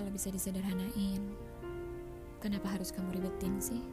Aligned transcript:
Kalau 0.00 0.16
bisa 0.16 0.32
disederhanain, 0.32 1.20
kenapa 2.40 2.72
harus 2.72 2.88
kamu 2.88 3.20
ribetin 3.20 3.60
sih? 3.60 3.84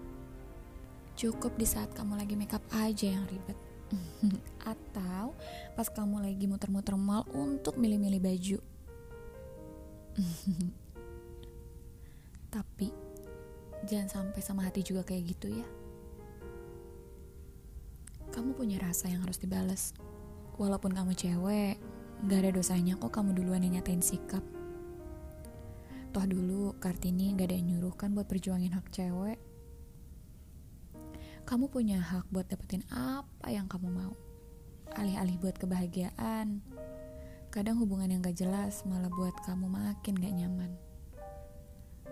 Cukup 1.20 1.60
di 1.60 1.68
saat 1.68 1.92
kamu 1.92 2.16
lagi 2.16 2.40
makeup 2.40 2.64
aja 2.72 3.12
yang 3.12 3.28
ribet. 3.28 3.60
Atau 4.72 5.36
pas 5.76 5.92
kamu 5.92 6.24
lagi 6.24 6.48
muter-muter 6.48 6.96
mall 6.96 7.28
untuk 7.36 7.76
milih-milih 7.76 8.24
baju. 8.24 8.60
Tapi 12.56 12.88
jangan 13.84 14.08
sampai 14.08 14.40
sama 14.40 14.64
hati 14.64 14.88
juga 14.88 15.04
kayak 15.04 15.36
gitu 15.36 15.60
ya. 15.60 15.68
Kamu 18.32 18.56
punya 18.56 18.80
rasa 18.80 19.12
yang 19.12 19.28
harus 19.28 19.44
dibales. 19.44 19.92
Walaupun 20.56 20.96
kamu 20.96 21.20
cewek, 21.20 21.76
gak 22.32 22.48
ada 22.48 22.56
dosanya 22.56 22.96
kok 22.96 23.12
kamu 23.12 23.36
duluan 23.36 23.60
yang 23.60 23.76
nyatain 23.76 24.00
sikap. 24.00 24.56
Toh 26.16 26.26
dulu 26.26 26.74
Kartini 26.80 27.36
gak 27.36 27.52
ada 27.52 27.56
yang 27.60 27.68
nyuruh 27.76 27.94
kan 27.94 28.16
buat 28.16 28.26
perjuangin 28.26 28.74
hak 28.74 28.88
cewek. 28.90 29.40
Kamu 31.48 31.72
punya 31.72 32.04
hak 32.04 32.28
buat 32.28 32.48
dapetin 32.52 32.84
apa 32.92 33.48
yang 33.48 33.72
kamu 33.72 33.88
mau. 33.88 34.14
Alih-alih 35.00 35.40
buat 35.40 35.56
kebahagiaan. 35.56 36.60
Kadang 37.48 37.80
hubungan 37.80 38.12
yang 38.12 38.20
gak 38.20 38.36
jelas 38.36 38.84
malah 38.84 39.08
buat 39.08 39.32
kamu 39.48 39.72
makin 39.72 40.20
gak 40.20 40.36
nyaman. 40.36 40.72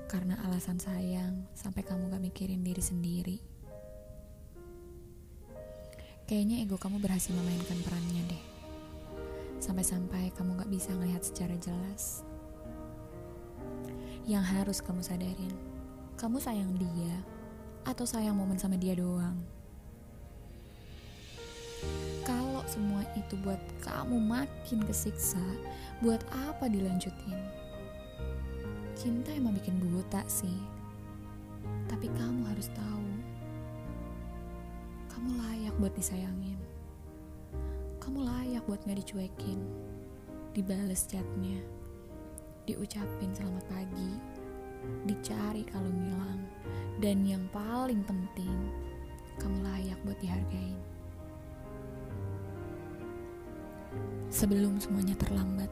Karena 0.07 0.39
alasan 0.47 0.79
sayang 0.79 1.47
sampai 1.51 1.83
kamu 1.83 2.07
gak 2.11 2.23
mikirin 2.23 2.63
diri 2.63 2.83
sendiri. 2.83 3.37
Kayaknya 6.25 6.65
ego 6.65 6.79
kamu 6.79 6.97
berhasil 7.03 7.35
memainkan 7.35 7.77
perannya 7.85 8.23
deh. 8.31 8.43
Sampai-sampai 9.61 10.33
kamu 10.33 10.63
gak 10.63 10.71
bisa 10.71 10.89
ngelihat 10.95 11.21
secara 11.21 11.53
jelas. 11.59 12.25
Yang 14.25 14.45
harus 14.57 14.77
kamu 14.81 15.05
sadarin, 15.05 15.53
kamu 16.17 16.41
sayang 16.41 16.73
dia 16.81 17.13
atau 17.85 18.09
sayang 18.09 18.33
momen 18.33 18.57
sama 18.57 18.73
dia 18.73 18.97
doang. 18.97 19.37
Kalau 22.25 22.65
semua 22.65 23.05
itu 23.13 23.37
buat 23.45 23.61
kamu 23.85 24.17
makin 24.17 24.81
kesiksa, 24.89 25.45
buat 26.01 26.25
apa 26.33 26.65
dilanjutin? 26.65 27.37
Cinta 28.97 29.29
emang 29.29 29.53
bikin 29.61 29.77
buta 29.77 30.25
sih. 30.25 30.57
Tapi 31.85 32.09
kamu 32.17 32.49
harus 32.49 32.73
tahu, 32.73 33.09
kamu 35.13 35.37
layak 35.37 35.75
buat 35.77 35.93
disayangin. 35.93 36.57
Kamu 38.01 38.25
layak 38.25 38.65
buat 38.65 38.81
gak 38.89 39.05
dicuekin, 39.05 39.61
dibales 40.57 41.05
chatnya, 41.05 41.61
diucapin 42.65 43.29
selamat 43.29 43.61
pagi, 43.69 44.11
dicari 45.05 45.61
kalau 45.69 45.85
ngilang, 45.85 46.41
dan 46.97 47.21
yang 47.21 47.45
paling 47.53 48.01
penting, 48.09 48.57
kamu 49.37 49.61
layak 49.61 49.99
buat 50.01 50.17
dihargain. 50.17 50.77
Sebelum 54.33 54.81
semuanya 54.81 55.13
terlambat, 55.21 55.69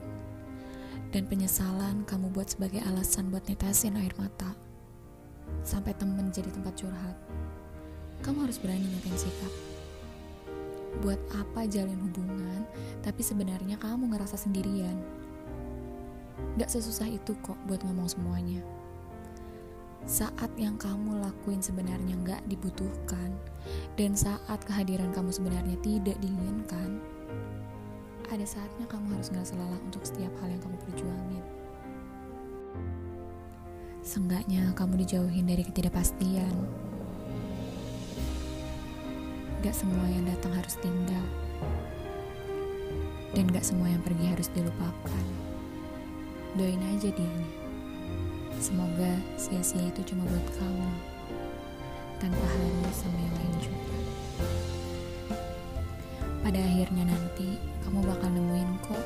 dan 1.09 1.25
penyesalan 1.25 2.05
kamu 2.05 2.29
buat 2.29 2.53
sebagai 2.53 2.85
alasan 2.85 3.33
buat 3.33 3.41
netesin 3.49 3.97
air 3.97 4.13
mata, 4.21 4.53
sampai 5.65 5.97
temen 5.97 6.29
jadi 6.29 6.53
tempat 6.53 6.77
curhat, 6.77 7.17
kamu 8.21 8.45
harus 8.45 8.61
berani 8.61 8.85
nyatain 8.85 9.17
sikap. 9.17 9.53
Buat 11.01 11.17
apa 11.33 11.65
jalin 11.65 11.97
hubungan, 12.05 12.69
tapi 13.01 13.25
sebenarnya 13.25 13.81
kamu 13.81 14.13
ngerasa 14.13 14.37
sendirian. 14.37 15.22
Gak 16.53 16.69
sesusah 16.69 17.09
itu 17.09 17.33
kok 17.41 17.57
buat 17.65 17.81
ngomong 17.81 18.05
semuanya. 18.05 18.61
Saat 20.03 20.51
yang 20.59 20.75
kamu 20.75 21.23
lakuin 21.23 21.63
sebenarnya 21.63 22.13
gak 22.27 22.43
dibutuhkan, 22.45 23.33
dan 23.95 24.13
saat 24.13 24.59
kehadiran 24.67 25.09
kamu 25.15 25.31
sebenarnya 25.31 25.79
tidak 25.79 26.19
diinginkan, 26.19 26.99
ada 28.33 28.45
saatnya 28.49 28.89
kamu 28.89 29.13
harus 29.13 29.29
nggak 29.29 29.45
selalah 29.45 29.79
untuk 29.85 30.01
setiap 30.01 30.33
hal 30.41 30.49
yang 30.49 30.61
kamu 30.65 30.77
perjuangin. 30.89 31.45
Seenggaknya 34.03 34.73
kamu 34.75 35.05
dijauhin 35.05 35.45
dari 35.47 35.63
ketidakpastian. 35.63 36.51
Gak 39.63 39.75
semua 39.77 40.03
yang 40.11 40.27
datang 40.27 40.51
harus 40.51 40.75
tinggal. 40.83 41.25
Dan 43.31 43.47
gak 43.47 43.63
semua 43.63 43.87
yang 43.87 44.03
pergi 44.03 44.25
harus 44.27 44.51
dilupakan. 44.51 45.52
Doain 46.53 46.77
aja 46.85 47.09
dianya. 47.09 47.49
Semoga 48.61 49.09
sia-sia 49.41 49.89
itu 49.89 50.13
cuma 50.13 50.21
buat 50.29 50.47
kamu. 50.53 50.89
Tanpa 52.21 52.45
harus 52.45 52.93
sama 52.93 53.17
yang 53.17 53.35
lain 53.41 53.55
juga. 53.57 53.97
Pada 56.45 56.59
akhirnya 56.61 57.09
nanti, 57.09 57.57
kamu 57.81 58.05
bakal 58.05 58.29
nemuin 58.29 58.71
kok 58.85 59.03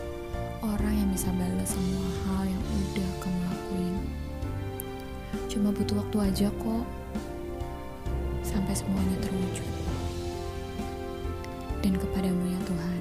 orang 0.59 0.91
yang 0.91 1.09
bisa 1.15 1.31
balas 1.39 1.71
semua 1.71 2.09
hal 2.27 2.43
yang 2.51 2.63
udah 2.67 3.09
kamu 3.23 3.39
lakuin. 3.47 3.95
Cuma 5.47 5.69
butuh 5.71 6.03
waktu 6.03 6.17
aja 6.27 6.47
kok, 6.51 6.85
sampai 8.43 8.73
semuanya 8.75 9.17
terwujud. 9.23 9.71
Dan 11.79 11.95
kepadamu 11.95 12.43
ya 12.51 12.59
Tuhan, 12.67 12.96